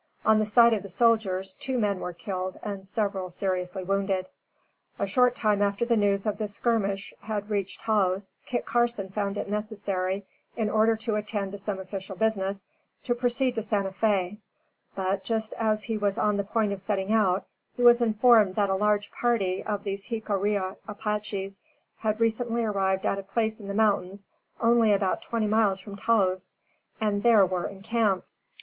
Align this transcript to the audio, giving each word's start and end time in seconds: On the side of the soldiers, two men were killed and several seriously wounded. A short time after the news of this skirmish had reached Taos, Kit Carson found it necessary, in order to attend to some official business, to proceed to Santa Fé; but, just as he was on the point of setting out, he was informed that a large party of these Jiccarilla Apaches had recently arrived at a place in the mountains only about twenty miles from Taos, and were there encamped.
On 0.25 0.39
the 0.39 0.47
side 0.47 0.73
of 0.73 0.81
the 0.81 0.89
soldiers, 0.89 1.53
two 1.53 1.77
men 1.77 1.99
were 1.99 2.11
killed 2.11 2.59
and 2.63 2.87
several 2.87 3.29
seriously 3.29 3.83
wounded. 3.83 4.25
A 4.97 5.05
short 5.05 5.35
time 5.35 5.61
after 5.61 5.85
the 5.85 5.95
news 5.95 6.25
of 6.25 6.39
this 6.39 6.55
skirmish 6.55 7.13
had 7.21 7.51
reached 7.51 7.81
Taos, 7.81 8.33
Kit 8.47 8.65
Carson 8.65 9.09
found 9.09 9.37
it 9.37 9.47
necessary, 9.47 10.25
in 10.55 10.71
order 10.71 10.95
to 10.95 11.17
attend 11.17 11.51
to 11.51 11.59
some 11.59 11.77
official 11.77 12.15
business, 12.15 12.65
to 13.03 13.13
proceed 13.13 13.53
to 13.53 13.61
Santa 13.61 13.91
Fé; 13.91 14.37
but, 14.95 15.23
just 15.23 15.53
as 15.53 15.83
he 15.83 15.99
was 15.99 16.17
on 16.17 16.35
the 16.37 16.43
point 16.43 16.73
of 16.73 16.81
setting 16.81 17.13
out, 17.13 17.45
he 17.75 17.83
was 17.83 18.01
informed 18.01 18.55
that 18.55 18.71
a 18.71 18.75
large 18.75 19.11
party 19.11 19.63
of 19.63 19.83
these 19.83 20.07
Jiccarilla 20.07 20.77
Apaches 20.87 21.61
had 21.99 22.19
recently 22.19 22.63
arrived 22.63 23.05
at 23.05 23.19
a 23.19 23.21
place 23.21 23.59
in 23.59 23.67
the 23.67 23.75
mountains 23.75 24.27
only 24.59 24.93
about 24.93 25.21
twenty 25.21 25.45
miles 25.45 25.79
from 25.79 25.95
Taos, 25.95 26.55
and 26.99 27.23
were 27.23 27.47
there 27.47 27.65
encamped. 27.67 28.25